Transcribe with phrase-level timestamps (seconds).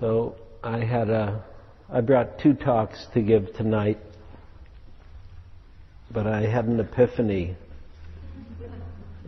[0.00, 1.42] So I had a,
[1.90, 3.98] I brought two talks to give tonight,
[6.12, 7.56] but I had an epiphany,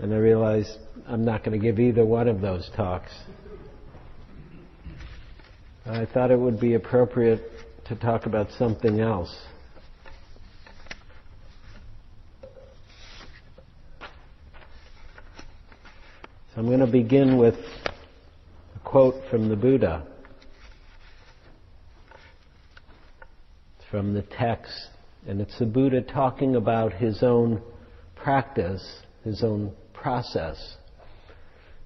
[0.02, 0.76] and I realized
[1.06, 3.10] I'm not going to give either one of those talks.
[5.86, 7.50] I thought it would be appropriate
[7.86, 9.34] to talk about something else.
[16.52, 20.06] So I'm going to begin with a quote from the Buddha.
[23.90, 24.90] From the text,
[25.26, 27.62] and it's the Buddha talking about his own
[28.14, 30.76] practice, his own process.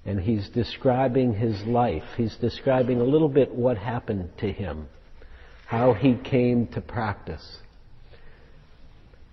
[0.05, 2.03] And he's describing his life.
[2.17, 4.87] He's describing a little bit what happened to him,
[5.65, 7.57] how he came to practice.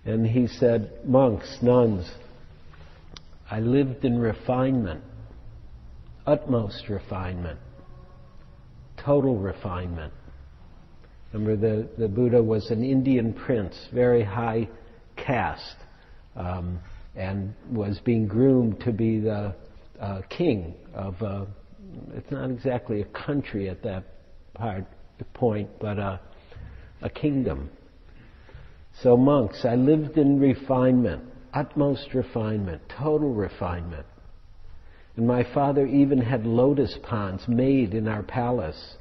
[0.05, 2.09] And he said, Monks, nuns,
[3.49, 5.03] I lived in refinement,
[6.25, 7.59] utmost refinement,
[9.03, 10.13] total refinement.
[11.33, 14.67] Remember, the, the Buddha was an Indian prince, very high
[15.15, 15.77] caste,
[16.35, 16.79] um,
[17.15, 19.55] and was being groomed to be the
[19.99, 21.45] uh, king of, uh,
[22.13, 24.03] it's not exactly a country at that
[24.53, 24.85] part,
[25.33, 26.19] point, but a,
[27.01, 27.69] a kingdom.
[29.01, 31.23] So, monks, I lived in refinement,
[31.53, 34.05] utmost refinement, total refinement.
[35.15, 38.95] And my father even had lotus ponds made in our palace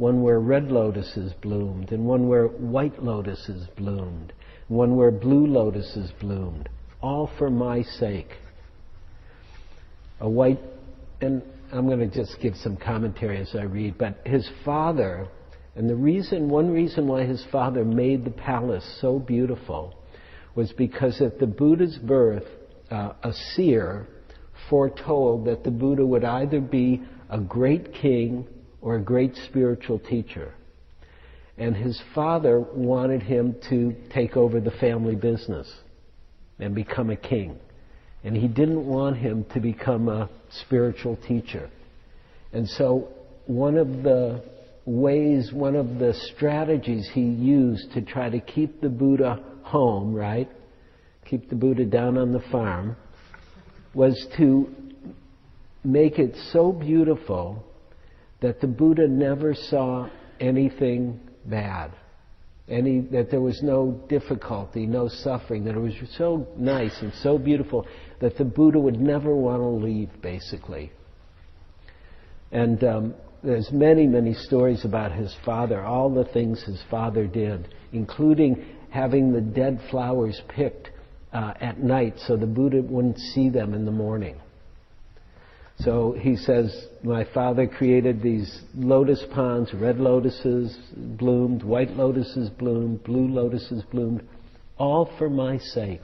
[0.00, 4.32] one where red lotuses bloomed, and one where white lotuses bloomed,
[4.68, 6.70] one where blue lotuses bloomed,
[7.02, 8.30] all for my sake.
[10.20, 10.58] A white,
[11.20, 15.28] and I'm going to just give some commentary as I read, but his father,
[15.76, 19.94] and the reason, one reason why his father made the palace so beautiful
[20.54, 22.46] was because at the Buddha's birth,
[22.90, 24.08] uh, a seer
[24.70, 28.48] foretold that the Buddha would either be a great king
[28.82, 30.54] or a great spiritual teacher.
[31.58, 35.70] And his father wanted him to take over the family business
[36.58, 37.58] and become a king.
[38.24, 40.28] And he didn't want him to become a
[40.62, 41.70] spiritual teacher.
[42.52, 43.08] And so
[43.46, 44.42] one of the
[44.86, 50.48] ways, one of the strategies he used to try to keep the Buddha home, right?
[51.28, 52.96] Keep the Buddha down on the farm,
[53.94, 54.68] was to
[55.84, 57.64] make it so beautiful
[58.40, 60.08] that the Buddha never saw
[60.40, 61.92] anything bad,
[62.68, 67.38] any, that there was no difficulty, no suffering, that it was so nice and so
[67.38, 67.86] beautiful
[68.20, 70.92] that the Buddha would never want to leave, basically.
[72.52, 77.74] And um, there's many, many stories about his father, all the things his father did,
[77.92, 80.90] including having the dead flowers picked
[81.32, 84.40] uh, at night so the Buddha wouldn't see them in the morning.
[85.84, 93.02] So he says, My father created these lotus ponds, red lotuses bloomed, white lotuses bloomed,
[93.02, 94.22] blue lotuses bloomed,
[94.76, 96.02] all for my sake.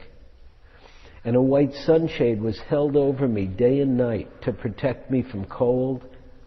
[1.25, 5.45] And a white sunshade was held over me day and night to protect me from
[5.45, 6.05] cold,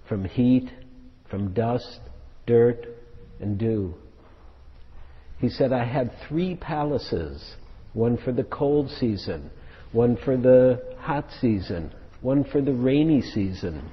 [0.07, 0.69] from heat,
[1.29, 1.99] from dust,
[2.47, 2.85] dirt,
[3.39, 3.93] and dew.
[5.37, 7.55] He said, I had three palaces
[7.93, 9.49] one for the cold season,
[9.91, 13.89] one for the hot season, one for the rainy season.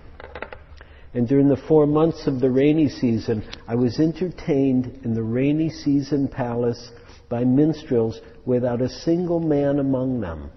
[1.14, 5.70] And during the four months of the rainy season, I was entertained in the rainy
[5.70, 6.91] season palace
[7.28, 10.50] by minstrels without a single man among them.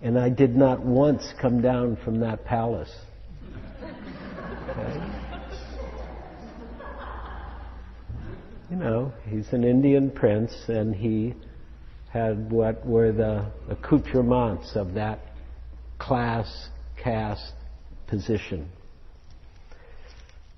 [0.00, 2.92] And I did not once come down from that palace.
[4.70, 5.22] Okay?
[8.70, 11.34] You know, he's an Indian prince and he
[12.12, 15.18] had what were the accoutrements of that
[15.98, 16.68] class,
[17.02, 17.54] caste,
[18.06, 18.68] position.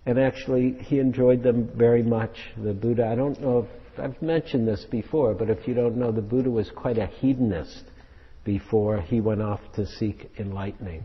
[0.05, 2.37] And actually, he enjoyed them very much.
[2.57, 6.11] The Buddha, I don't know if I've mentioned this before, but if you don't know,
[6.11, 7.85] the Buddha was quite a hedonist
[8.43, 11.05] before he went off to seek enlightening.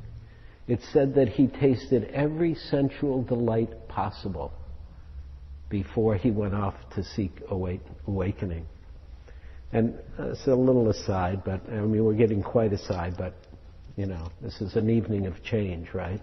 [0.68, 4.52] It's said that he tasted every sensual delight possible
[5.69, 8.66] before he went off to seek awakening.
[9.71, 13.36] And it's a little aside, but I mean, we're getting quite aside, but
[13.95, 16.21] you know, this is an evening of change, right?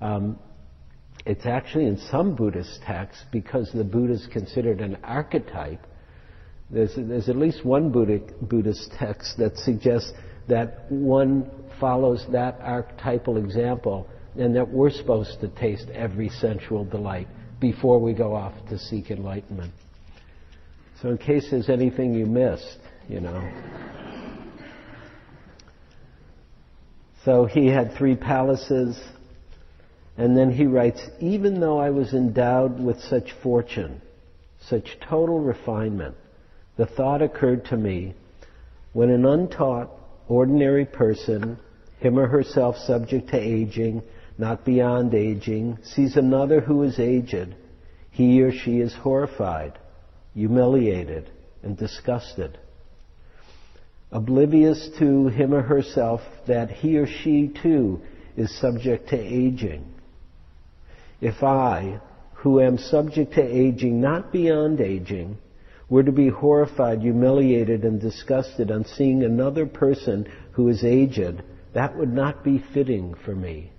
[0.00, 0.38] Um,
[1.26, 5.84] it's actually in some Buddhist texts, because the Buddha is considered an archetype,
[6.70, 10.12] there's, there's at least one Buddhist text that suggests
[10.48, 17.26] that one follows that archetypal example and that we're supposed to taste every sensual delight
[17.60, 19.72] before we go off to seek enlightenment.
[21.00, 22.78] So, in case there's anything you missed,
[23.08, 23.48] you know.
[27.24, 28.98] So he had three palaces,
[30.18, 34.02] And then he writes, even though I was endowed with such fortune,
[34.68, 36.16] such total refinement,
[36.76, 38.14] the thought occurred to me
[38.92, 39.90] when an untaught,
[40.26, 41.58] ordinary person,
[42.00, 44.02] him or herself subject to aging,
[44.38, 47.54] not beyond aging, sees another who is aged,
[48.10, 49.78] he or she is horrified,
[50.34, 51.30] humiliated,
[51.62, 52.58] and disgusted.
[54.10, 58.00] Oblivious to him or herself that he or she too
[58.36, 59.84] is subject to aging.
[61.20, 62.00] If I,
[62.34, 65.38] who am subject to aging, not beyond aging,
[65.88, 71.42] were to be horrified, humiliated, and disgusted on seeing another person who is aged,
[71.74, 73.72] that would not be fitting for me.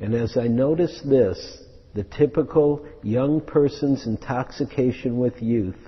[0.00, 1.63] And as I notice this,
[1.94, 5.78] the typical young person's intoxication with youth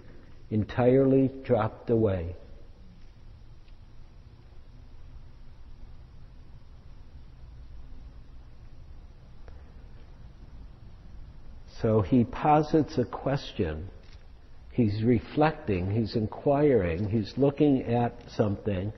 [0.51, 2.37] entirely dropped away.
[11.83, 13.89] So he posits a question.
[14.73, 18.93] He's reflecting, he's inquiring, he's looking at something,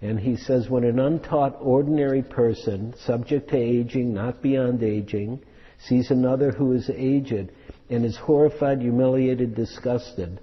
[0.00, 5.40] and he says, when an untaught, ordinary person, subject to aging, not beyond aging,
[5.78, 7.50] sees another who is aged
[7.90, 10.40] and is horrified, humiliated, disgusted,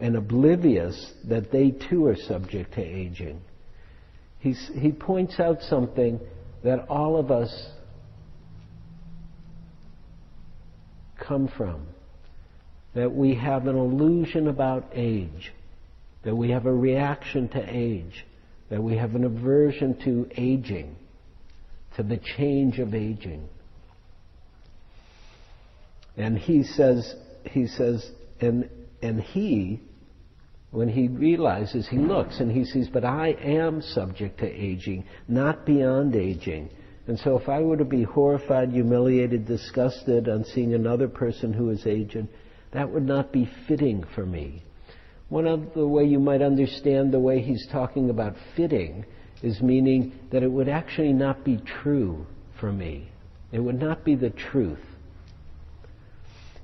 [0.00, 3.40] and oblivious that they too are subject to aging,
[4.40, 6.18] He's, he points out something
[6.64, 7.68] that all of us
[11.18, 11.86] come from.
[12.94, 15.52] That we have an illusion about age,
[16.24, 18.26] that we have a reaction to age,
[18.70, 20.96] that we have an aversion to aging,
[21.96, 23.46] to the change of aging.
[26.16, 27.14] And he says,
[27.44, 28.10] he says,
[28.40, 28.68] and,
[29.02, 29.80] and he,
[30.70, 35.66] when he realizes, he looks and he sees, but I am subject to aging, not
[35.66, 36.70] beyond aging.
[37.06, 41.70] And so if I were to be horrified, humiliated, disgusted on seeing another person who
[41.70, 42.28] is aged,
[42.72, 44.62] that would not be fitting for me.
[45.28, 49.04] One of the way you might understand the way he's talking about fitting
[49.42, 52.26] is meaning that it would actually not be true
[52.60, 53.10] for me.
[53.52, 54.78] It would not be the truth.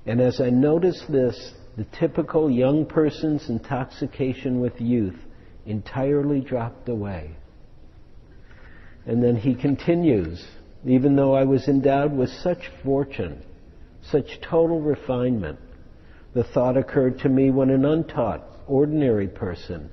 [0.07, 5.19] And as I notice this, the typical young person's intoxication with youth
[5.67, 7.37] entirely dropped away.
[9.05, 10.45] And then he continues,
[10.85, 13.43] even though I was endowed with such fortune,
[14.03, 15.59] such total refinement,
[16.35, 19.91] the thought occurred to me when an untaught, ordinary person,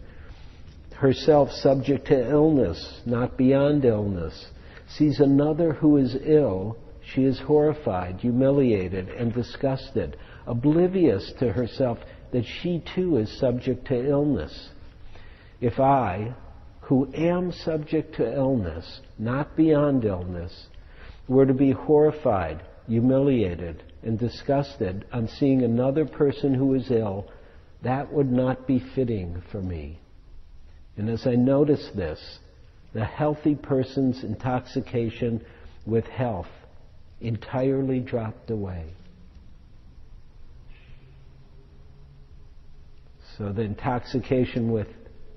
[0.96, 4.48] herself subject to illness, not beyond illness,
[4.88, 10.18] sees another who is ill, she is horrified, humiliated, and disgusted,
[10.48, 11.98] oblivious to herself
[12.32, 14.70] that she too is subject to illness.
[15.60, 16.34] If I,
[16.82, 20.68] who am subject to illness, not beyond illness,
[21.28, 27.26] were to be horrified, humiliated, and disgusted on seeing another person who is ill,
[27.84, 30.00] that would not be fitting for me.
[30.98, 32.40] And as I notice this,
[32.94, 35.44] the healthy person's intoxication
[35.86, 36.48] with health
[37.24, 38.86] entirely dropped away.
[43.38, 44.88] So the intoxication with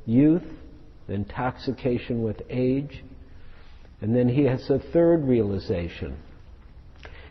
[0.05, 0.44] youth
[1.06, 3.05] the intoxication with age.
[4.00, 6.17] And then he has a third realization.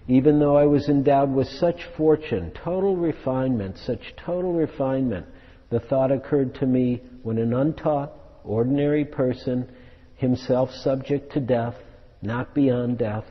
[0.07, 5.25] Even though I was endowed with such fortune, total refinement, such total refinement,
[5.69, 9.67] the thought occurred to me when an untaught, ordinary person,
[10.15, 11.75] himself subject to death,
[12.21, 13.25] not beyond death,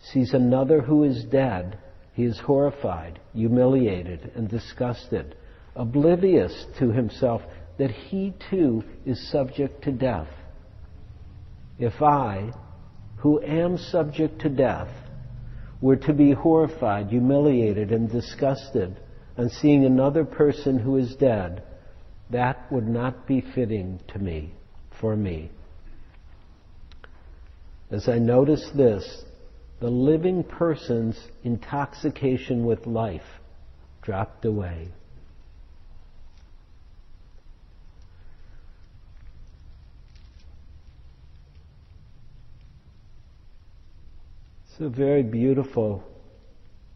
[0.00, 1.78] sees another who is dead,
[2.14, 5.36] he is horrified, humiliated, and disgusted,
[5.76, 7.42] oblivious to himself
[7.78, 10.28] that he too is subject to death.
[11.78, 12.52] If I,
[13.18, 14.88] who am subject to death,
[15.80, 18.96] were to be horrified, humiliated, and disgusted
[19.36, 21.62] on seeing another person who is dead,
[22.30, 24.52] that would not be fitting to me,
[25.00, 25.50] for me.
[27.90, 29.24] As I notice this,
[29.80, 33.22] the living person's intoxication with life
[34.02, 34.88] dropped away.
[44.64, 46.02] It's a very beautiful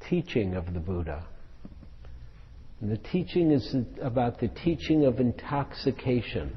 [0.08, 1.26] teaching of the Buddha.
[2.80, 6.52] And the teaching is about the teaching of intoxication.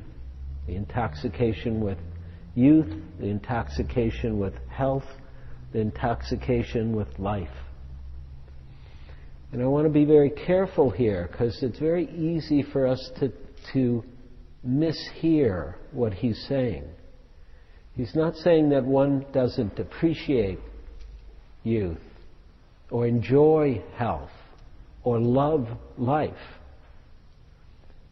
[0.65, 1.99] The intoxication with
[2.55, 5.03] youth, the intoxication with health,
[5.75, 7.49] the intoxication with life.
[9.51, 13.33] And I want to be very careful here because it's very easy for us to,
[13.73, 14.05] to
[14.65, 16.85] mishear what he's saying.
[17.93, 20.59] He's not saying that one doesn't appreciate
[21.63, 21.97] youth,
[22.89, 24.31] or enjoy health,
[25.03, 25.67] or love
[25.97, 26.33] life.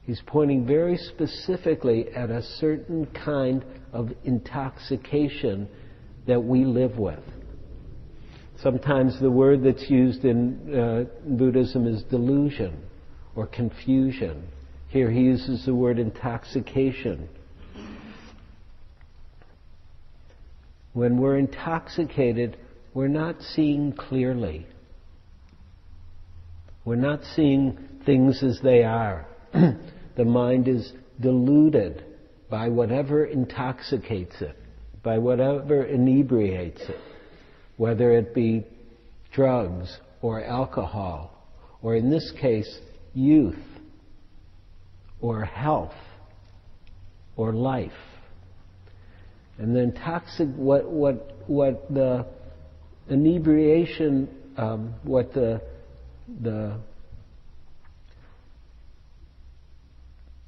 [0.02, 5.70] He's pointing very specifically at a certain kind of intoxication
[6.28, 7.24] that we live with.
[8.64, 12.82] Sometimes the word that's used in uh, Buddhism is delusion
[13.36, 14.48] or confusion.
[14.88, 17.28] Here he uses the word intoxication.
[20.94, 22.56] When we're intoxicated,
[22.94, 24.66] we're not seeing clearly.
[26.86, 29.26] We're not seeing things as they are.
[29.54, 32.06] the mind is deluded
[32.50, 34.56] by whatever intoxicates it,
[35.04, 37.13] by whatever inebriates it,
[37.84, 38.64] whether it be
[39.34, 41.50] drugs or alcohol,
[41.82, 42.80] or in this case,
[43.14, 43.60] youth,
[45.20, 45.92] or health,
[47.36, 47.92] or life.
[49.58, 52.26] And then toxic, what, what, what the
[53.10, 55.62] inebriation, um, what the,
[56.42, 56.80] the,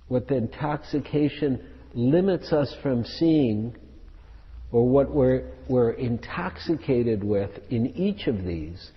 [0.07, 1.61] what the intoxication
[1.93, 3.75] limits us from seeing,
[4.71, 8.91] or what we're, we're intoxicated with in each of these,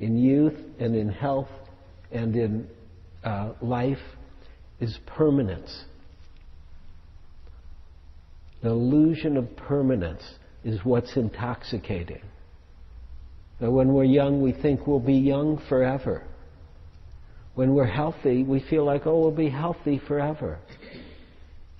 [0.00, 1.48] in youth and in health
[2.10, 2.68] and in
[3.24, 3.98] uh, life,
[4.80, 5.84] is permanence.
[8.62, 10.22] The illusion of permanence
[10.64, 12.22] is what's intoxicating.
[13.60, 16.24] Now, when we're young, we think we'll be young forever.
[17.54, 20.58] When we're healthy, we feel like, oh, we'll be healthy forever.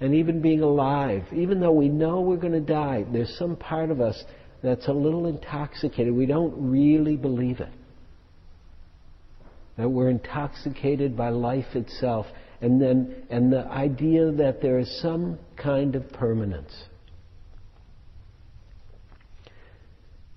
[0.03, 3.89] And even being alive, even though we know we're going to die, there's some part
[3.89, 4.21] of us
[4.61, 6.13] that's a little intoxicated.
[6.13, 7.69] We don't really believe it.
[9.79, 12.27] That we're intoxicated by life itself
[12.61, 16.73] and then and the idea that there is some kind of permanence.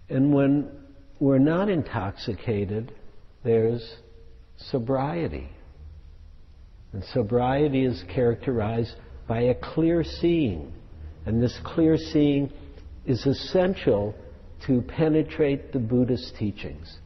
[0.10, 0.70] And when
[1.20, 2.94] we're not intoxicated,
[3.44, 3.96] there's
[4.70, 5.50] sobriety.
[6.94, 8.94] And sobriety is characterized
[9.28, 10.74] by a clear seeing.
[11.26, 12.52] And this clear seeing
[13.06, 14.16] is essential
[14.68, 16.98] to penetrate the Buddhist teachings.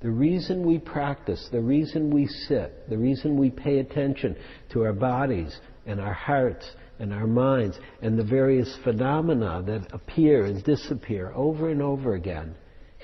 [0.00, 4.36] The reason we practice, the reason we sit, the reason we pay attention
[4.72, 6.66] to our bodies and our hearts
[6.98, 12.54] and our minds and the various phenomena that appear and disappear over and over again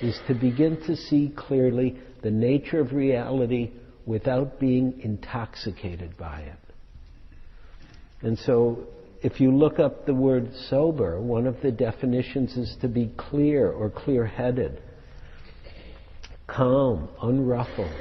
[0.03, 3.73] is to begin to see clearly the nature of reality
[4.07, 6.60] without being intoxicated by it.
[8.23, 8.87] And so,
[9.23, 13.71] if you look up the word sober, one of the definitions is to be clear
[13.71, 14.81] or clear headed
[16.47, 17.95] calm, unruffled,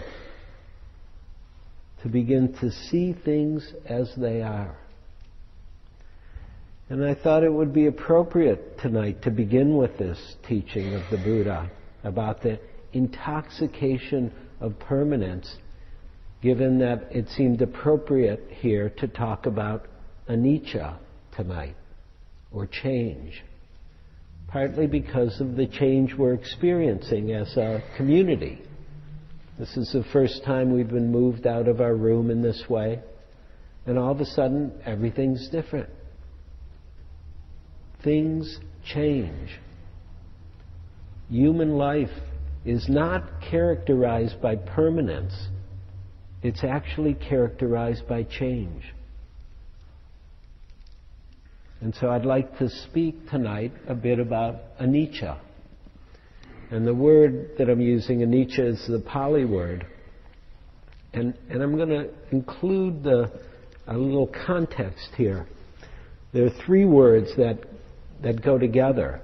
[2.01, 4.75] to begin to see things as they are.
[6.89, 11.17] And I thought it would be appropriate tonight to begin with this teaching of the
[11.17, 11.69] Buddha
[12.03, 12.59] about the
[12.93, 15.57] intoxication of permanence,
[16.41, 19.85] given that it seemed appropriate here to talk about
[20.29, 20.97] anicca
[21.35, 21.75] tonight,
[22.51, 23.43] or change
[24.49, 28.59] partly because of the change we're experiencing as a community.
[29.59, 32.99] This is the first time we've been moved out of our room in this way,
[33.85, 35.89] and all of a sudden everything's different.
[38.03, 38.59] Things
[38.91, 39.59] change.
[41.29, 42.09] Human life
[42.65, 45.33] is not characterized by permanence,
[46.41, 48.83] it's actually characterized by change.
[51.81, 55.39] And so I'd like to speak tonight a bit about anicca.
[56.71, 59.87] And the word that I'm using, anicca, is the Pali word.
[61.13, 63.31] And, and I'm going to include the,
[63.87, 65.47] a little context here.
[66.33, 67.59] There are three words that,
[68.23, 69.21] that go together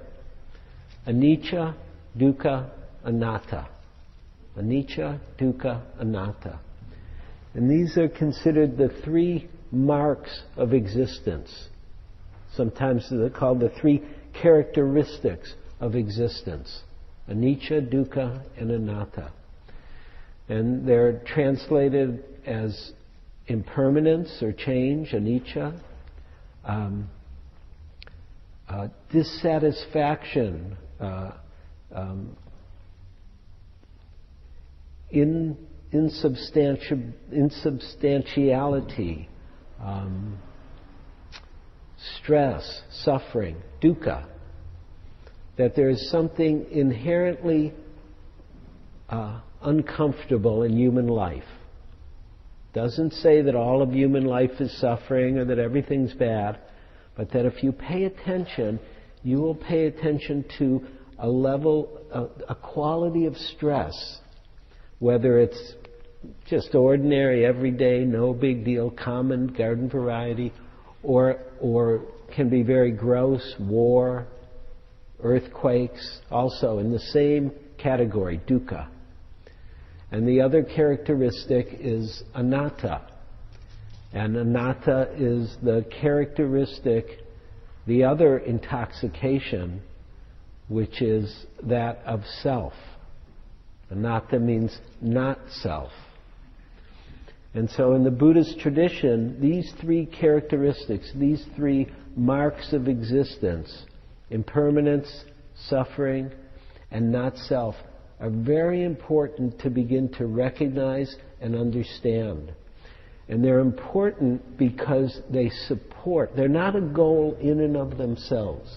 [1.06, 1.74] anicca,
[2.18, 2.70] dukkha,
[3.04, 3.68] anatta.
[4.58, 6.58] Anicca, dukkha, anatta.
[7.54, 11.68] And these are considered the three marks of existence
[12.56, 14.02] Sometimes they're called the three
[14.40, 16.82] characteristics of existence
[17.28, 19.32] anicca, dukkha, and anatta.
[20.48, 22.92] And they're translated as
[23.48, 25.80] impermanence or change, anicca,
[26.64, 27.08] um,
[28.68, 31.32] uh, dissatisfaction, uh,
[31.94, 32.36] um,
[35.10, 35.56] in,
[35.92, 39.28] insubstanti- insubstantiality,
[39.80, 40.38] um,
[42.16, 44.26] stress, suffering, dukkha,
[45.56, 47.72] that there is something inherently
[49.08, 51.44] uh, uncomfortable in human life.
[52.72, 56.58] Doesn't say that all of human life is suffering or that everything's bad,
[57.16, 58.78] but that if you pay attention,
[59.22, 60.86] you will pay attention to
[61.18, 64.18] a level, a, a quality of stress,
[64.98, 65.74] whether it's
[66.46, 70.52] just ordinary, everyday, no big deal, common garden variety,
[71.06, 72.02] or, or
[72.34, 74.26] can be very gross, war,
[75.22, 78.88] earthquakes, also in the same category, dukkha.
[80.10, 83.02] And the other characteristic is anatta.
[84.12, 87.06] And anatta is the characteristic,
[87.86, 89.82] the other intoxication,
[90.68, 92.72] which is that of self.
[93.90, 95.92] Anatta means not self.
[97.56, 103.86] And so in the Buddhist tradition, these three characteristics, these three marks of existence,
[104.28, 105.24] impermanence,
[105.70, 106.30] suffering,
[106.90, 107.74] and not self,
[108.20, 112.52] are very important to begin to recognize and understand.
[113.30, 118.76] And they're important because they support, they're not a goal in and of themselves.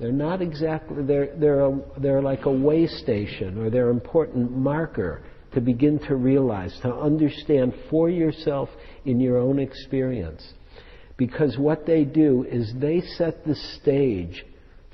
[0.00, 4.50] They're not exactly, they're, they're, a, they're like a way station or they're an important
[4.50, 5.22] marker
[5.56, 8.68] to begin to realize, to understand for yourself
[9.06, 10.52] in your own experience.
[11.16, 14.44] Because what they do is they set the stage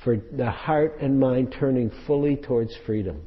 [0.05, 3.23] for the heart and mind turning fully towards freedom.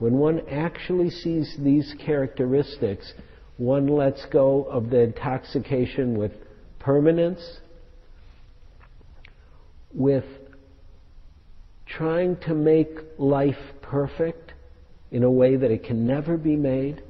[0.00, 3.14] When one actually sees these characteristics,
[3.56, 6.32] one lets go of the intoxication with
[6.80, 7.58] permanence,
[9.92, 10.24] with
[11.86, 12.88] trying to make
[13.18, 14.43] life perfect,
[15.14, 17.00] in a way that it can never be made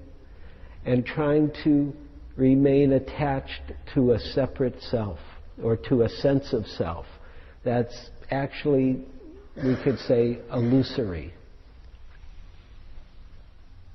[0.84, 1.90] and trying to
[2.36, 5.18] remain attached to a separate self
[5.62, 7.06] or to a sense of self
[7.64, 9.00] that's actually,
[9.56, 11.32] we could say, illusory.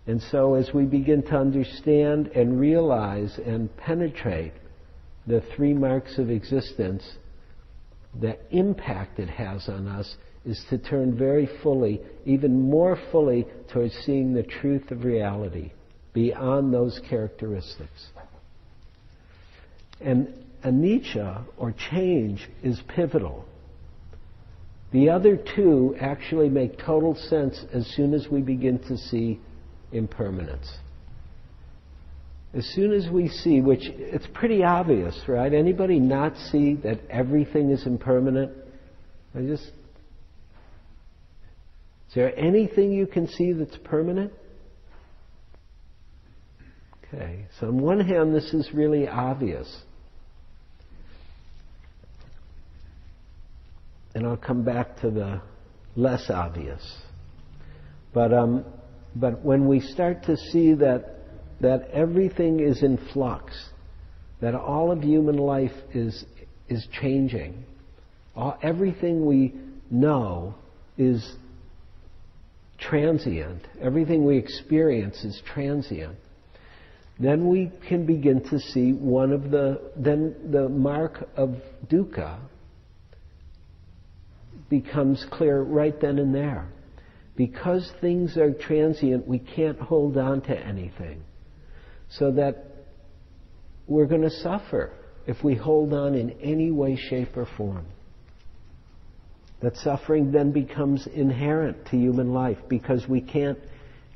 [0.08, 4.54] And so, as we begin to understand and realize and penetrate
[5.28, 7.04] the three marks of existence,
[8.20, 13.94] the impact it has on us is to turn very fully, even more fully, towards
[14.06, 15.72] seeing the truth of reality
[16.14, 18.08] beyond those characteristics.
[20.02, 23.46] And anicca, or change, is pivotal.
[24.92, 29.40] The other two actually make total sense as soon as we begin to see
[29.92, 30.68] impermanence.
[32.54, 35.54] As soon as we see, which it's pretty obvious, right?
[35.54, 38.52] Anybody not see that everything is impermanent?
[39.36, 39.70] I just
[42.10, 44.34] is there anything you can see that's permanent?
[47.14, 49.84] Okay, so on one hand, this is really obvious.
[54.16, 55.40] And I'll come back to the
[55.96, 56.82] less obvious.
[58.12, 58.66] But, um,
[59.16, 61.20] but when we start to see that,
[61.62, 63.54] that everything is in flux,
[64.42, 66.26] that all of human life is,
[66.70, 67.66] is changing,
[68.36, 69.54] all, everything we
[69.92, 70.56] know
[70.98, 71.36] is
[72.82, 73.62] transient.
[73.82, 76.16] Everything we experience is transient.
[77.20, 81.56] Then we can begin to see one of the, then the mark of
[81.88, 82.40] dukkha
[84.70, 86.70] becomes clear right then and there.
[87.36, 91.22] Because things are transient, we can't hold on to anything.
[92.10, 92.66] So that
[93.88, 94.92] we're going to suffer
[95.28, 97.86] if we hold on in any way, shape, or form.
[99.62, 103.60] That suffering then becomes inherent to human life because we can't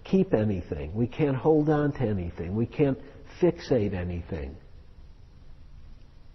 [0.03, 0.93] keep anything.
[0.95, 2.56] We can't hold on to anything.
[2.56, 2.97] We can't
[3.41, 4.56] fixate anything.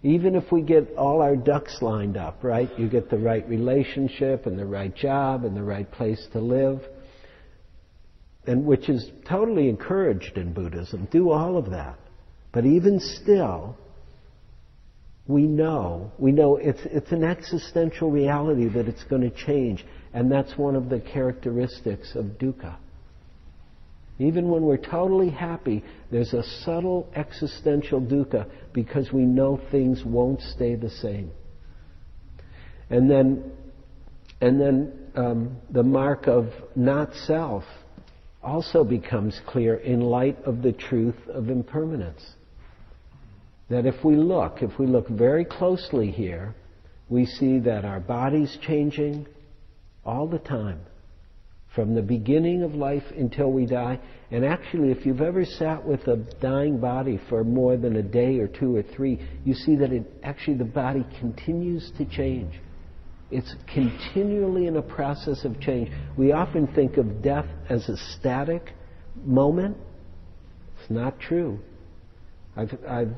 [0.01, 2.69] Even if we get all our ducks lined up, right?
[2.79, 6.81] You get the right relationship and the right job and the right place to live,
[8.47, 11.07] and which is totally encouraged in Buddhism.
[11.11, 11.99] Do all of that.
[12.53, 13.75] But even still,
[15.29, 19.85] we know, we know it's, it's an existential reality that it's going to change.
[20.11, 22.75] And that's one of the characteristics of dukkha.
[24.17, 30.41] Even when we're totally happy, there's a subtle existential dukkha because we know things won't
[30.41, 31.29] stay the same.
[32.89, 33.51] And then,
[34.41, 37.65] and then um, the mark of not self
[38.41, 42.23] also becomes clear in light of the truth of impermanence
[43.69, 46.55] that if we look, if we look very closely here,
[47.07, 49.27] we see that our body's changing
[50.05, 50.81] all the time.
[51.75, 53.99] From the beginning of life until we die.
[54.31, 58.39] And actually, if you've ever sat with a dying body for more than a day
[58.39, 62.53] or two or three, you see that it, actually the body continues to change.
[63.31, 65.91] It's continually in a process of change.
[66.17, 68.73] We often think of death as a static
[69.23, 69.77] moment.
[70.81, 71.59] It's not true.
[72.55, 73.15] I've, I've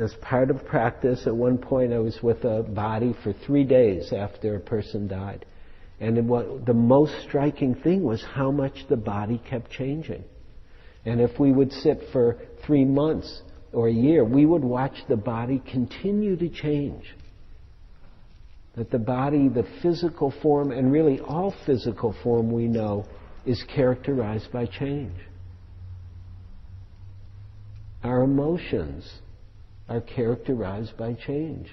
[0.00, 4.12] as part of practice, at one point I was with a body for three days
[4.12, 5.44] after a person died.
[6.00, 10.24] And what the most striking thing was how much the body kept changing.
[11.04, 15.16] And if we would sit for three months or a year, we would watch the
[15.16, 17.04] body continue to change.
[18.76, 23.06] That the body, the physical form, and really all physical form we know,
[23.44, 25.16] is characterized by change.
[28.02, 29.21] Our emotions
[29.88, 31.68] are characterized by change.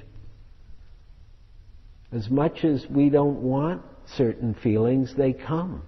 [2.11, 3.83] As much as we don't want
[4.15, 5.83] certain feelings, they come.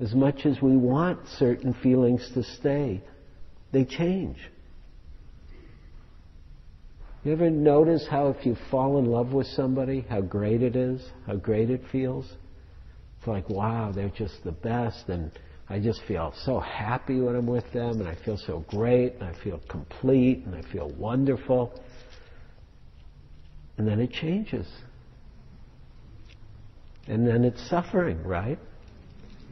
[0.00, 3.02] As much as we want certain feelings to stay,
[3.72, 4.38] they change.
[7.24, 11.04] You ever notice how if you fall in love with somebody, how great it is,
[11.26, 12.30] how great it feels?
[13.18, 15.32] It's like, wow, they're just the best, and
[15.68, 19.24] I just feel so happy when I'm with them, and I feel so great, and
[19.24, 21.80] I feel complete, and I feel wonderful.
[23.76, 24.66] And then it changes.
[27.08, 28.58] And then it's suffering, right?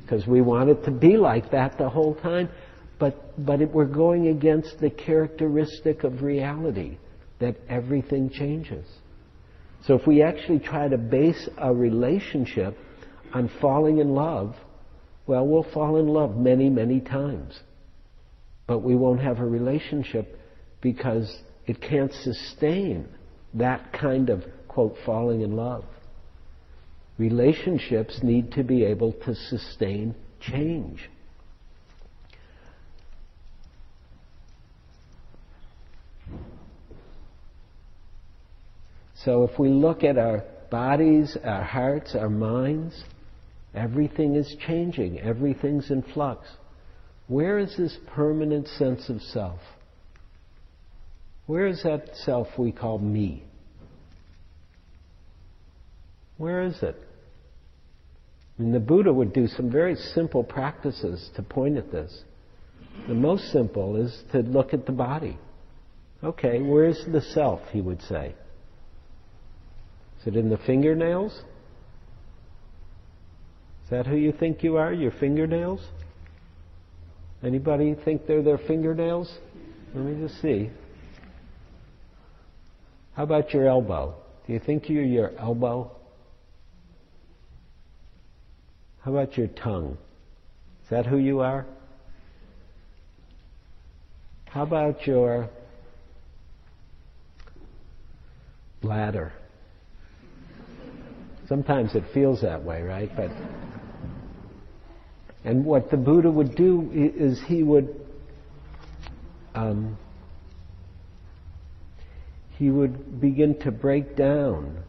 [0.02, 2.48] Because we want it to be like that the whole time.
[2.98, 6.98] But, but it, we're going against the characteristic of reality
[7.40, 8.86] that everything changes.
[9.86, 12.78] So if we actually try to base a relationship
[13.32, 14.54] on falling in love,
[15.26, 17.58] well, we'll fall in love many, many times.
[18.66, 20.38] But we won't have a relationship
[20.80, 23.08] because it can't sustain
[23.54, 25.84] that kind of, quote, falling in love.
[27.16, 31.08] Relationships need to be able to sustain change.
[39.24, 43.04] So if we look at our bodies, our hearts, our minds,
[43.74, 46.46] everything is changing, everything's in flux.
[47.26, 49.60] Where is this permanent sense of self?
[51.46, 53.44] Where is that self we call me?
[56.36, 56.96] Where is it?
[58.58, 62.22] Mean, the Buddha would do some very simple practices to point at this.
[63.08, 65.38] The most simple is to look at the body.
[66.22, 68.34] Okay, where's the self, he would say?
[70.20, 71.42] Is it in the fingernails?
[73.94, 75.80] That who you think you are, your fingernails?
[77.44, 79.32] Anybody think they're their fingernails?
[79.94, 80.70] Let me just see.
[83.12, 84.16] How about your elbow?
[84.48, 85.92] Do you think you're your elbow?
[89.02, 89.96] How about your tongue?
[90.82, 91.64] Is that who you are?
[94.46, 95.48] How about your
[98.82, 99.32] bladder?
[101.48, 103.14] Sometimes it feels that way, right?
[103.14, 103.30] But
[105.44, 108.00] and what the Buddha would do is he would
[109.54, 109.98] um,
[112.58, 114.82] he would begin to break down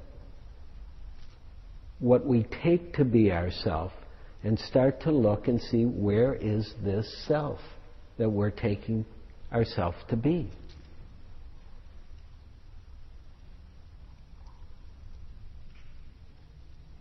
[2.00, 3.91] what we take to be ourself
[4.44, 7.60] and start to look and see where is this self
[8.18, 9.06] that we're taking
[9.52, 10.50] ourself to be.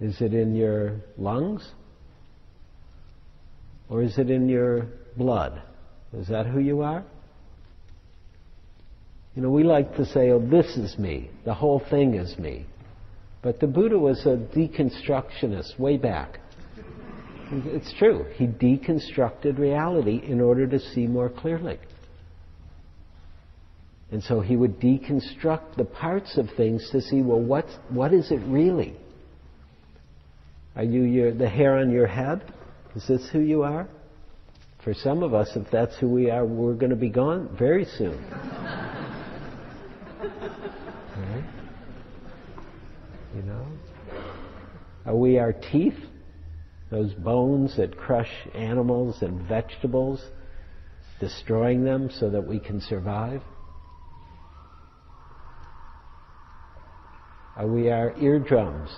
[0.01, 1.71] Is it in your lungs?
[3.89, 5.63] Or is it in your blood?
[6.13, 7.05] Is that who you are?
[9.35, 11.31] You know, we like to say, oh, this is me.
[11.45, 12.67] The whole thing is me.
[13.43, 16.39] But the Buddha was a deconstructionist way back.
[17.51, 18.27] It's true.
[18.37, 21.79] He deconstructed reality in order to see more clearly.
[24.11, 28.31] And so he would deconstruct the parts of things to see, well, what's, what is
[28.31, 28.97] it really?
[30.77, 32.53] Are you your, the hair on your head?
[32.97, 33.89] Is this who you are?
[34.83, 37.85] For some of us, if that's who we are, we're going to be gone very
[37.85, 38.23] soon.
[40.21, 41.45] right?
[43.35, 43.67] You know?
[45.07, 45.99] Are we our teeth?
[46.95, 50.25] those bones that crush animals and vegetables,
[51.19, 53.43] destroying them so that we can survive?
[57.57, 58.91] Are we our eardrums?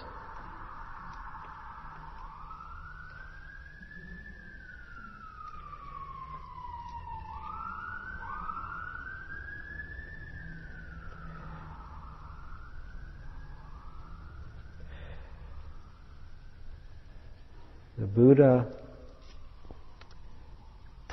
[18.14, 18.72] Buddha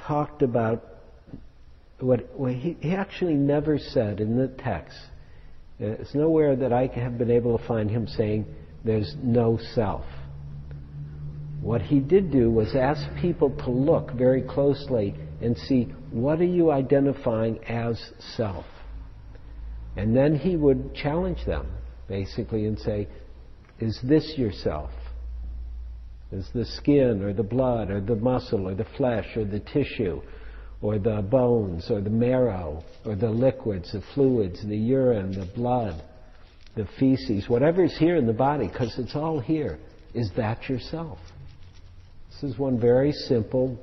[0.08, 0.84] talked about
[2.00, 4.98] what, what he, he, actually never said in the text.
[5.82, 8.46] Uh, it's nowhere that I have been able to find him saying
[8.84, 10.06] there's no self.
[11.62, 16.46] What he did do was ask people to look very closely and see what are
[16.46, 17.98] you identifying as
[18.36, 18.66] self.
[19.96, 21.72] And then he would challenge them,
[22.08, 23.08] basically, and say,
[23.80, 24.92] Is this yourself?
[26.34, 30.20] Is the skin or the blood or the muscle or the flesh or the tissue
[30.82, 36.02] or the bones or the marrow or the liquids, the fluids, the urine, the blood,
[36.76, 39.78] the feces, whatever's here in the body, because it's all here,
[40.16, 41.20] is that yourself?
[42.32, 43.78] This is one very simple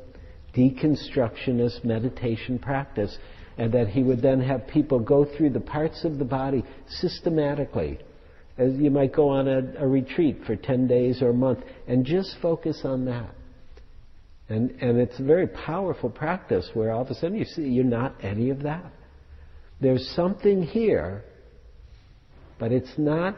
[0.52, 3.16] deconstructionist meditation practice,
[3.58, 8.00] and that he would then have people go through the parts of the body systematically.
[8.60, 12.04] As you might go on a, a retreat for 10 days or a month and
[12.04, 13.34] just focus on that.
[14.50, 17.84] And, and it's a very powerful practice where all of a sudden you see you're
[17.84, 18.92] not any of that.
[19.80, 21.24] There's something here,
[22.58, 23.34] but it's not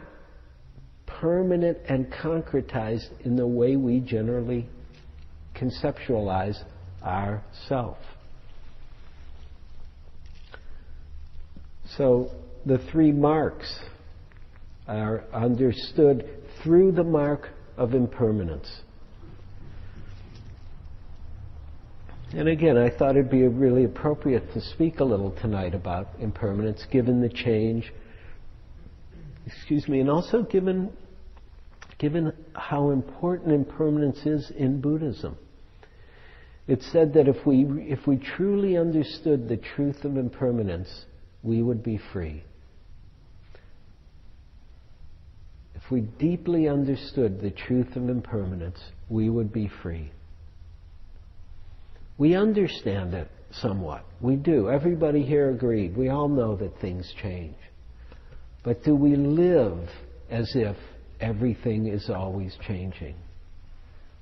[1.07, 4.69] permanent and concretized in the way we generally
[5.55, 6.59] conceptualize
[7.01, 7.99] our self.
[11.97, 12.33] So
[12.67, 13.73] the three marks
[14.99, 16.29] are understood
[16.63, 18.69] through the mark of impermanence.
[22.35, 26.87] And again, I thought it'd be really appropriate to speak a little tonight about impermanence,
[26.91, 27.93] given the change,
[29.47, 30.91] excuse me, and also given,
[31.99, 35.37] given how important impermanence is in Buddhism.
[36.69, 40.89] It's said that if we, if we truly understood the truth of impermanence,
[41.43, 42.45] we would be free.
[45.75, 50.11] If we deeply understood the truth of impermanence, we would be free.
[52.17, 54.05] We understand it somewhat.
[54.21, 54.71] We do.
[54.71, 55.97] Everybody here agreed.
[55.97, 57.57] We all know that things change.
[58.65, 59.89] But do we live
[60.31, 60.77] as if
[61.21, 63.17] everything is always changing?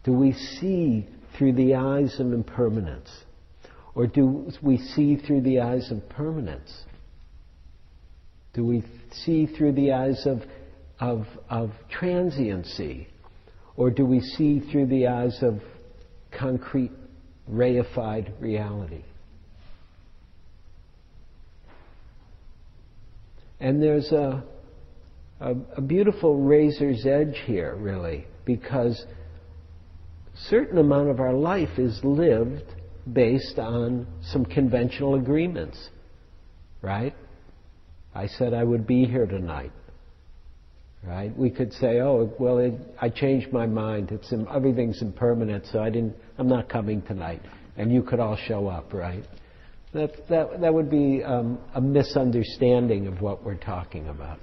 [0.02, 1.06] Do we see
[1.38, 3.10] through the eyes of impermanence?
[3.94, 6.72] Or do we see through the eyes of permanence?
[8.54, 8.82] Do we
[9.24, 10.42] see through the eyes of,
[11.00, 13.08] of, of transiency?
[13.76, 15.60] Or do we see through the eyes of
[16.30, 16.92] concrete,
[17.50, 19.02] reified reality?
[23.58, 24.42] And there's a,
[25.40, 29.04] a, a beautiful razor's edge here, really, because
[30.48, 32.64] certain amount of our life is lived
[33.12, 35.90] based on some conventional agreements,
[36.80, 37.14] right?
[38.14, 39.72] I said I would be here tonight,
[41.06, 41.36] right?
[41.36, 44.10] We could say, oh, well, it, I changed my mind.
[44.12, 46.14] It's everything's impermanent, so I didn't.
[46.38, 47.42] I'm not coming tonight,
[47.76, 49.24] and you could all show up, right?
[49.92, 54.38] That that that would be um, a misunderstanding of what we're talking about.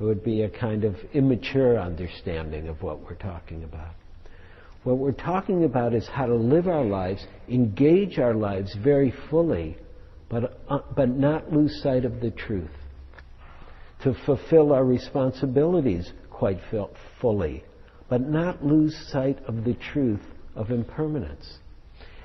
[0.00, 3.94] It would be a kind of immature understanding of what we're talking about.
[4.82, 9.76] What we're talking about is how to live our lives, engage our lives very fully,
[10.30, 12.70] but, uh, but not lose sight of the truth.
[14.04, 16.58] To fulfill our responsibilities quite
[17.20, 17.64] fully,
[18.08, 20.22] but not lose sight of the truth
[20.54, 21.58] of impermanence.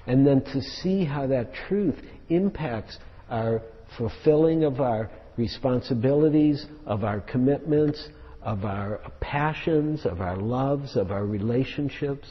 [0.08, 1.96] And then to see how that truth
[2.30, 2.98] impacts
[3.30, 3.62] our
[3.98, 8.10] fulfilling of our responsibilities, of our commitments,
[8.42, 12.28] of our passions, of our loves, of our relationships.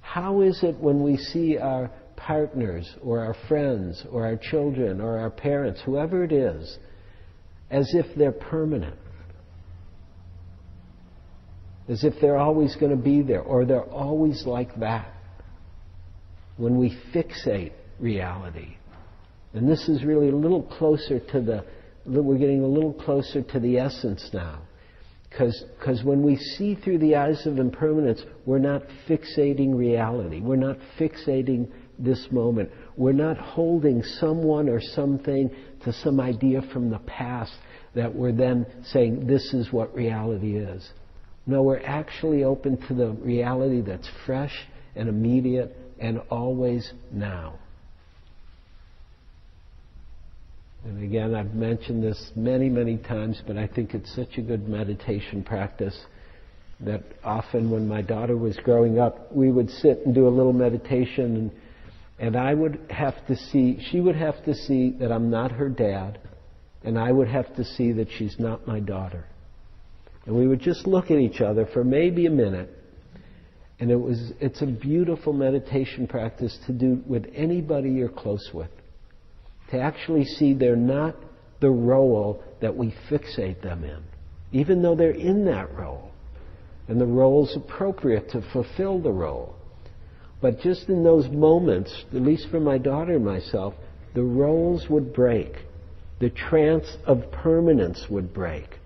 [0.00, 5.18] How is it when we see our partners or our friends or our children or
[5.18, 6.78] our parents, whoever it is,
[7.70, 8.96] as if they're permanent?
[11.88, 15.12] As if they're always going to be there or they're always like that.
[16.56, 18.76] When we fixate reality.
[19.54, 21.64] And this is really a little closer to the,
[22.04, 24.62] we're getting a little closer to the essence now.
[25.30, 30.40] Because when we see through the eyes of impermanence, we're not fixating reality.
[30.40, 32.70] We're not fixating this moment.
[32.96, 35.50] We're not holding someone or something
[35.84, 37.52] to some idea from the past
[37.94, 40.88] that we're then saying this is what reality is.
[41.46, 44.54] No, we're actually open to the reality that's fresh
[44.94, 47.58] and immediate and always now.
[50.84, 54.66] And again, I've mentioned this many, many times, but I think it's such a good
[54.68, 55.98] meditation practice
[56.80, 60.54] that often when my daughter was growing up, we would sit and do a little
[60.54, 61.50] meditation, and,
[62.20, 65.70] and I would have to see, she would have to see that I'm not her
[65.70, 66.20] dad,
[66.84, 69.24] and I would have to see that she's not my daughter.
[70.26, 72.70] And we would just look at each other for maybe a minute,
[73.80, 78.70] and it was, it's a beautiful meditation practice to do with anybody you're close with
[79.70, 81.16] to actually see they're not
[81.60, 84.02] the role that we fixate them in,
[84.52, 86.10] even though they're in that role.
[86.88, 89.54] And the role's appropriate to fulfill the role.
[90.40, 93.74] But just in those moments, at least for my daughter and myself,
[94.14, 95.52] the roles would break.
[96.20, 98.78] The trance of permanence would break.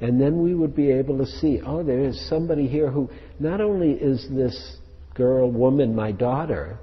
[0.00, 3.60] And then we would be able to see, oh, there is somebody here who not
[3.60, 4.76] only is this
[5.14, 6.78] girl, woman, my daughter,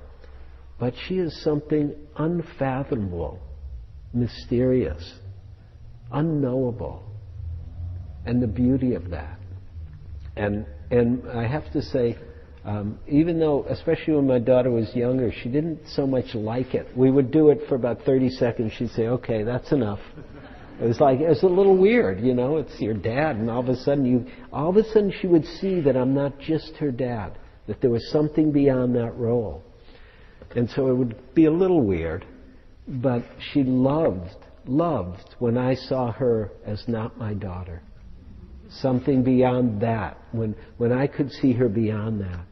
[0.79, 3.39] but she is something unfathomable,
[4.13, 5.13] mysterious,
[6.11, 7.03] unknowable,
[8.25, 9.39] and the beauty of that.
[10.35, 12.17] And and I have to say,
[12.65, 16.87] um, even though, especially when my daughter was younger, she didn't so much like it.
[16.97, 18.73] We would do it for about 30 seconds.
[18.73, 19.99] She'd say, "Okay, that's enough."
[20.81, 22.57] It was like it was a little weird, you know.
[22.57, 25.45] It's your dad, and all of a sudden you, all of a sudden she would
[25.45, 27.37] see that I'm not just her dad.
[27.67, 29.63] That there was something beyond that role,
[30.55, 32.25] and so it would be a little weird.
[32.87, 33.23] But
[33.53, 37.81] she loved, loved when I saw her as not my daughter.
[38.69, 40.17] Something beyond that.
[40.31, 42.45] When when I could see her beyond that,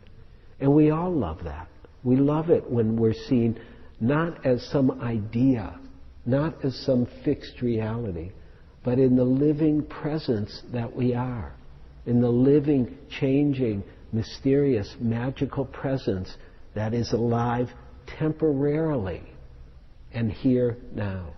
[0.60, 1.68] and we all love that.
[2.04, 3.60] We love it when we're seen
[4.00, 5.80] not as some idea
[6.26, 8.32] not as some fixed reality,
[8.84, 11.54] but in the living presence that we are,
[12.06, 16.36] in the living, changing, mysterious, magical presence
[16.76, 17.70] that is alive
[18.20, 19.24] temporarily
[20.14, 21.34] and here now.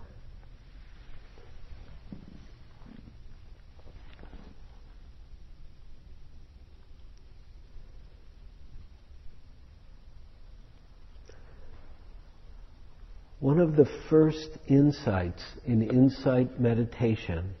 [13.46, 17.54] One of the first insights in insight meditation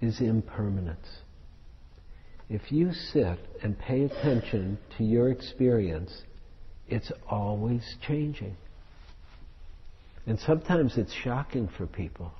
[0.00, 1.06] is impermanence.
[2.48, 6.10] If you sit and pay attention to your experience,
[6.88, 8.56] it's always changing.
[10.26, 12.32] And sometimes it's shocking for people.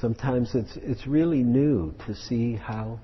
[0.00, 3.00] Sometimes it's, it's really new to see how,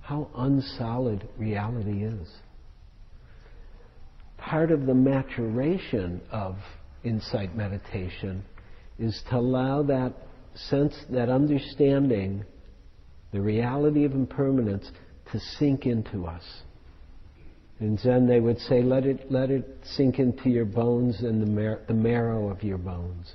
[0.00, 2.28] how unsolid reality is
[4.42, 6.56] part of the maturation of
[7.04, 8.44] insight meditation
[8.98, 10.12] is to allow that
[10.54, 12.44] sense, that understanding,
[13.32, 14.90] the reality of impermanence
[15.30, 16.42] to sink into us.
[17.80, 19.64] In Zen, they would say, let it, let it
[19.96, 23.32] sink into your bones and the, mar- the marrow of your bones.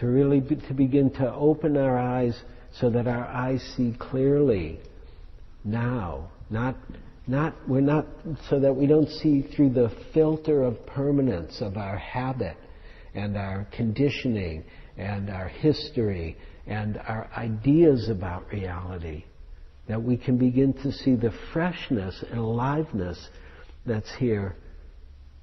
[0.00, 2.40] To really be, to begin to open our eyes
[2.80, 4.80] so that our eyes see clearly
[5.64, 6.76] now, not
[7.26, 8.06] not, we're not,
[8.50, 12.56] so that we don't see through the filter of permanence of our habit
[13.14, 14.64] and our conditioning
[14.96, 19.24] and our history and our ideas about reality.
[19.88, 23.28] That we can begin to see the freshness and aliveness
[23.86, 24.56] that's here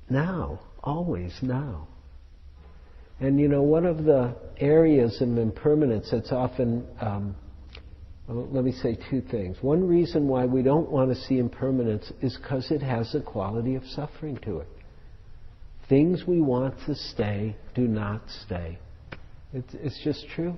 [0.10, 1.88] now, always now.
[3.20, 7.36] And you know, one of the areas of impermanence that's often um,
[8.32, 9.58] let me say two things.
[9.62, 13.76] One reason why we don't want to see impermanence is because it has a quality
[13.76, 14.68] of suffering to it.
[15.90, 18.78] Things we want to stay do not stay.
[19.54, 20.56] It's, it's just true.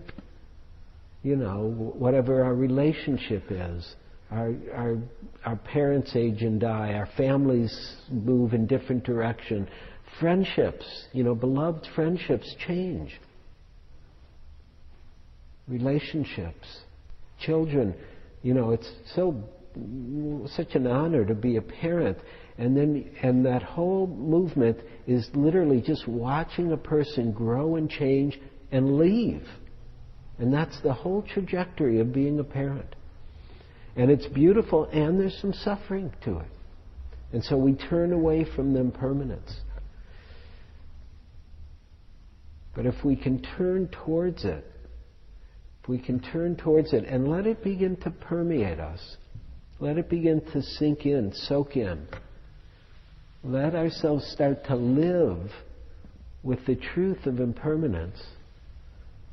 [1.23, 3.95] You know, whatever our relationship is,
[4.29, 4.97] our, our,
[5.45, 9.67] our parents age and die, our families move in different direction,
[10.19, 13.19] friendships, you know, beloved friendships change.
[15.67, 16.67] Relationships
[17.39, 17.95] children,
[18.41, 19.43] you know, it's so
[20.55, 22.17] such an honor to be a parent.
[22.57, 28.39] And then, and that whole movement is literally just watching a person grow and change
[28.71, 29.43] and leave.
[30.37, 32.95] And that's the whole trajectory of being a parent.
[33.95, 36.47] And it's beautiful, and there's some suffering to it.
[37.31, 39.51] And so we turn away from the impermanence.
[42.75, 44.65] But if we can turn towards it,
[45.87, 49.17] we can turn towards it and let it begin to permeate us,
[49.79, 52.07] let it begin to sink in, soak in,
[53.43, 55.51] let ourselves start to live
[56.43, 58.21] with the truth of impermanence,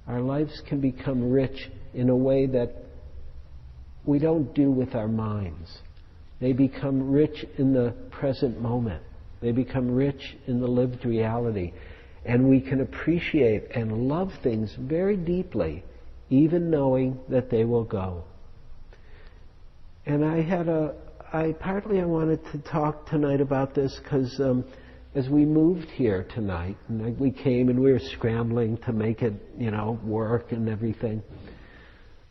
[0.06, 2.72] our lives can become rich in a way that
[4.04, 5.78] we don't do with our minds.
[6.40, 9.02] They become rich in the present moment.
[9.40, 11.72] They become rich in the lived reality.
[12.24, 15.84] And we can appreciate and love things very deeply
[16.30, 18.24] even knowing that they will go.
[20.06, 20.94] And I had a,
[21.32, 24.64] I partly I wanted to talk tonight about this because um,
[25.14, 29.34] as we moved here tonight, and we came and we were scrambling to make it,
[29.58, 31.22] you know, work and everything.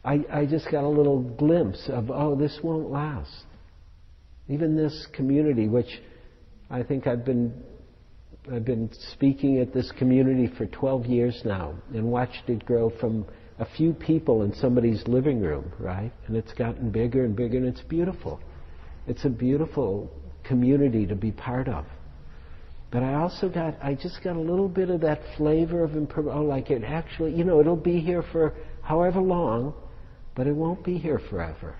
[0.04, 3.44] I, I just got a little glimpse of, oh, this won't last.
[4.48, 6.02] Even this community, which
[6.70, 7.54] I think I've been
[8.52, 13.26] I've been speaking at this community for 12 years now and watched it grow from
[13.60, 16.12] a few people in somebody's living room, right?
[16.28, 18.40] And it's gotten bigger and bigger, and it's beautiful.
[19.06, 20.10] It's a beautiful
[20.46, 21.86] community to be part of.
[22.92, 26.40] But I also got, I just got a little bit of that flavor of impermanence.
[26.40, 29.74] Oh, like it actually, you know, it'll be here for however long,
[30.36, 31.76] but it won't be here forever.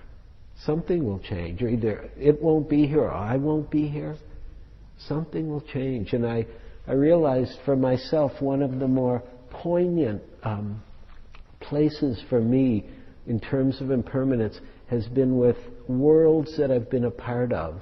[0.64, 1.62] Something will change.
[1.62, 4.16] Or either it won't be here or I won't be here.
[5.08, 6.12] Something will change.
[6.12, 6.46] And I,
[6.86, 10.82] I realized for myself one of the more poignant um,
[11.60, 12.88] places for me
[13.26, 14.58] in terms of impermanence
[14.88, 15.56] has been with
[15.88, 17.80] worlds that I've been a part of,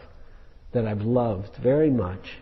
[0.72, 2.38] that I've loved very much,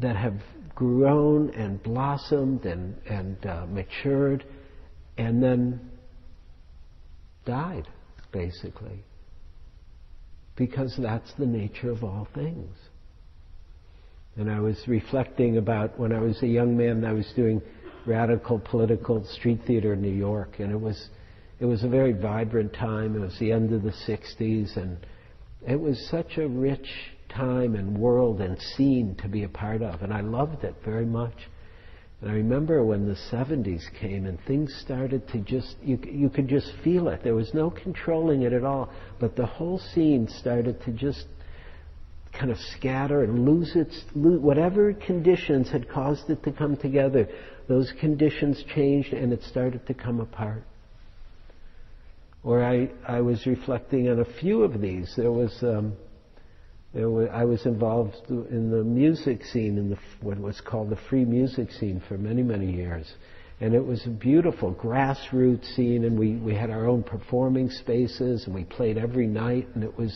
[0.00, 0.40] that have
[0.74, 4.44] grown and blossomed and, and uh, matured,
[5.16, 5.80] and then
[7.44, 7.88] died,
[8.32, 9.04] basically.
[10.56, 12.74] Because that's the nature of all things.
[14.36, 17.62] And I was reflecting about when I was a young man, I was doing
[18.06, 21.08] radical political street theater in New York, and it was
[21.58, 23.16] it was a very vibrant time.
[23.16, 24.98] It was the end of the '60s, and
[25.66, 26.88] it was such a rich
[27.28, 31.06] time and world and scene to be a part of, and I loved it very
[31.06, 31.34] much.
[32.20, 36.48] And I remember when the 70s came and things started to just, you, you could
[36.48, 37.22] just feel it.
[37.22, 38.90] There was no controlling it at all,
[39.20, 41.26] but the whole scene started to just
[42.32, 47.28] kind of scatter and lose its, whatever conditions had caused it to come together,
[47.68, 50.62] those conditions changed and it started to come apart.
[52.42, 55.12] Or I, I was reflecting on a few of these.
[55.16, 55.94] There was, um,
[56.94, 60.98] there were, I was involved in the music scene, in the, what was called the
[61.10, 63.12] free music scene for many, many years.
[63.60, 68.44] And it was a beautiful grassroots scene, and we, we had our own performing spaces,
[68.44, 70.12] and we played every night, and it was,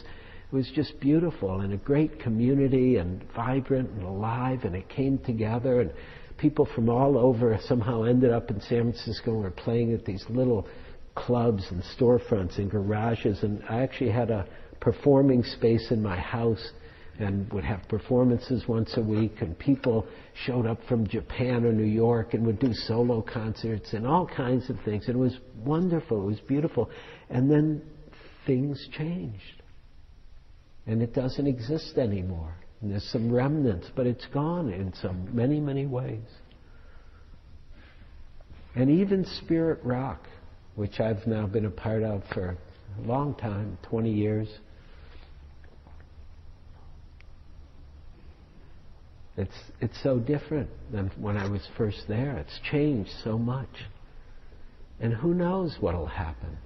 [0.53, 5.19] it was just beautiful, and a great community, and vibrant and alive, and it came
[5.19, 5.93] together, and
[6.41, 10.25] people from all over somehow ended up in San Francisco and were playing at these
[10.31, 10.67] little
[11.15, 14.47] clubs and storefronts and garages, and I actually had a
[14.81, 16.73] performing space in my house
[17.19, 20.07] and would have performances once a week, and people
[20.47, 24.71] showed up from Japan or New York and would do solo concerts and all kinds
[24.71, 25.07] of things.
[25.07, 26.89] And it was wonderful, it was beautiful.
[27.29, 27.83] And then
[28.47, 29.63] things changed.
[30.87, 32.55] And it doesn't exist anymore.
[32.81, 36.25] And there's some remnants, but it's gone in some many, many ways.
[38.75, 40.27] And even Spirit Rock,
[40.77, 42.57] which I've now been a part of for
[42.99, 44.49] a long time 20 years.
[49.37, 52.37] It's, it's so different than when I was first there.
[52.39, 53.69] It's changed so much.
[55.01, 56.59] And who knows what will happen?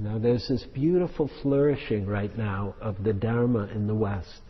[0.00, 4.40] You know, there's this beautiful flourishing right now of the Dharma in the West.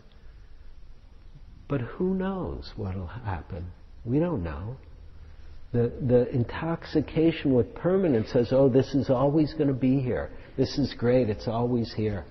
[1.67, 3.65] But who knows what will happen?
[4.05, 4.77] We don't know.
[5.73, 10.29] The, the intoxication with permanence says, oh, this is always going to be here.
[10.55, 11.29] This is great.
[11.29, 12.23] It's always here.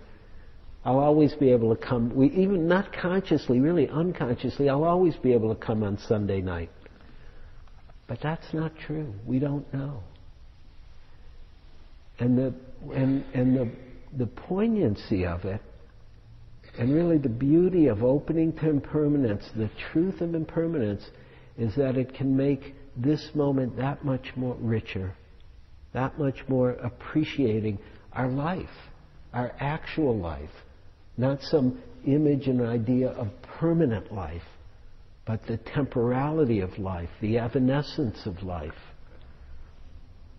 [0.86, 5.34] I'll always be able to come, we, even not consciously, really unconsciously, I'll always be
[5.34, 6.70] able to come on Sunday night.
[8.08, 9.12] But that's not true.
[9.26, 10.02] We don't know.
[12.18, 12.54] And the,
[12.94, 13.70] and, and the,
[14.16, 15.60] the poignancy of it,
[16.78, 21.04] and really the beauty of opening to impermanence, the truth of impermanence,
[21.58, 25.14] is that it can make this moment that much more richer,
[25.92, 27.78] that much more appreciating
[28.12, 28.68] our life,
[29.32, 30.50] our actual life,
[31.16, 34.42] not some image and idea of permanent life,
[35.26, 38.72] but the temporality of life, the evanescence of life,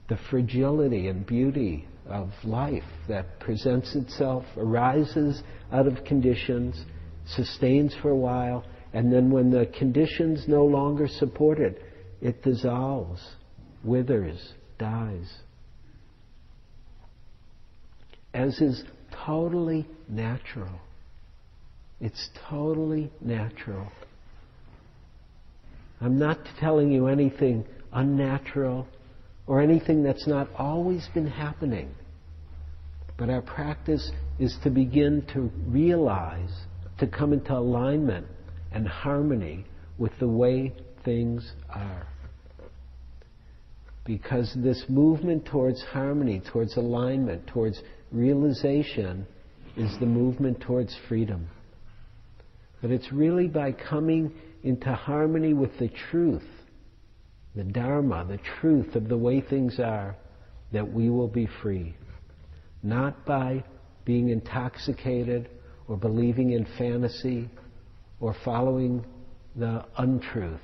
[0.10, 5.42] the fragility and beauty of life that presents itself, arises
[5.72, 6.86] out of conditions,
[7.26, 11.82] sustains for a while, and then when the conditions no longer support it,
[12.22, 13.22] it dissolves,
[13.84, 15.32] withers, dies.
[18.34, 18.84] As is
[19.26, 20.80] totally natural.
[22.00, 23.92] It's totally natural.
[26.00, 28.88] I'm not telling you anything unnatural
[29.46, 31.94] or anything that's not always been happening.
[33.22, 36.50] But our practice is to begin to realize,
[36.98, 38.26] to come into alignment
[38.72, 39.64] and harmony
[40.00, 40.74] with the way
[41.06, 42.08] things are.
[44.06, 47.80] Because this movement towards harmony, towards alignment, towards
[48.12, 49.28] realization
[49.78, 51.48] is the movement towards freedom.
[52.82, 56.50] But it's really by coming into harmony with the truth,
[57.56, 60.16] the Dharma, the truth of the way things are,
[60.74, 61.96] that we will be free
[62.84, 63.64] not by
[64.06, 65.50] being intoxicated
[65.88, 67.50] or believing in fantasy
[68.20, 69.06] or following
[69.56, 70.60] the untruth,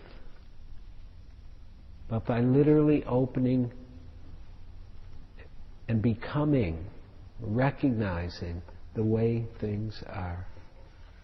[2.09, 3.71] but by literally opening
[5.87, 6.85] and becoming,
[7.41, 8.61] recognizing
[8.95, 10.45] the way things are,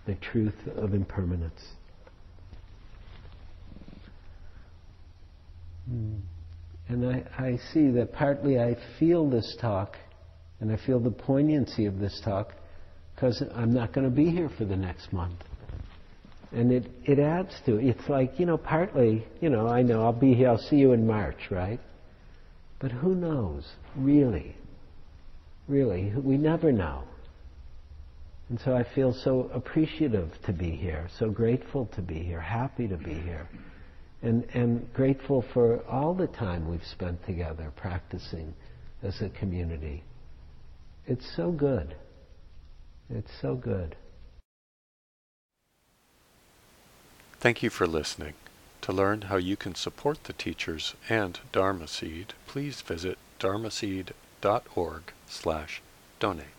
[0.05, 1.61] the truth of impermanence.
[5.89, 6.15] Hmm.
[6.89, 9.95] And I, I see that partly I feel this talk
[10.63, 12.53] and I feel the poignancy of this talk,
[13.13, 15.41] because I'm not going to be here for the next month.
[16.53, 17.87] And it, it adds to it.
[17.87, 20.93] It's like, you know, partly, you know, I know I'll be here, I'll see you
[20.93, 21.81] in March, right?
[22.79, 24.55] But who knows, really?
[25.67, 27.03] Really, we never know.
[28.47, 32.87] And so I feel so appreciative to be here, so grateful to be here, happy
[32.87, 33.49] to be here,
[34.21, 38.53] and, and grateful for all the time we've spent together practicing
[39.01, 40.05] as a community.
[41.05, 41.95] It's so good.
[43.09, 43.95] It's so good.
[47.39, 48.35] Thank you for listening.
[48.83, 55.81] To learn how you can support the teachers and Dharma Seed, please visit dharmaseed.org slash
[56.19, 56.52] donate.